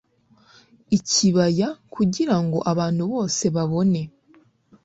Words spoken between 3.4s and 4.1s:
babone